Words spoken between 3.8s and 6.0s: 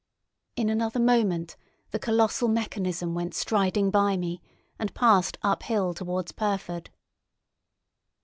by me, and passed uphill